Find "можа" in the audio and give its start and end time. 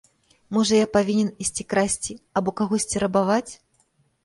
0.55-0.79